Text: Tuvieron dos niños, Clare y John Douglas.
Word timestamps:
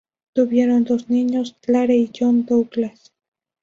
Tuvieron 0.33 0.83
dos 0.83 1.11
niños, 1.11 1.57
Clare 1.61 1.95
y 1.95 2.09
John 2.19 2.43
Douglas. 2.47 3.11